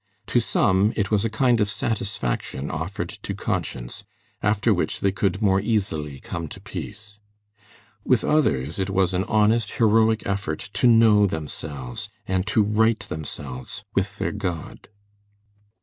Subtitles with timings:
[0.33, 4.03] To some it was a kind of satisfaction offered to conscience,
[4.41, 7.19] after which they could more easily come to peace.
[8.03, 13.83] With others it was an honest, heroic effort to know themselves and to right themselves
[13.93, 14.87] with their God.